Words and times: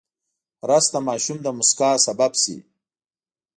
رس 0.69 0.85
د 0.93 0.95
ماشوم 1.07 1.37
د 1.43 1.47
موسکا 1.57 1.89
سبب 2.05 2.31
شي 2.41 2.57